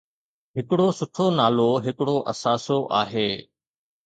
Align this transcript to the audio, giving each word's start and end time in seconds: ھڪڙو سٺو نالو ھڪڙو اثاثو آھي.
ھڪڙو 0.55 0.87
سٺو 0.99 1.25
نالو 1.37 1.69
ھڪڙو 1.85 2.17
اثاثو 2.31 2.77
آھي. 3.01 3.29